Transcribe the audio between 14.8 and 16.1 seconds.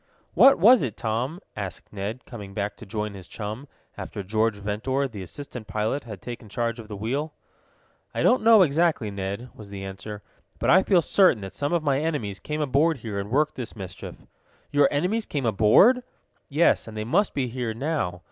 enemies came aboard?"